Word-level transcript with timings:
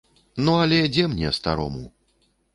Ну 0.47 0.55
але 0.61 0.79
дзе 0.95 1.05
мне, 1.13 1.29
старому? 1.41 1.85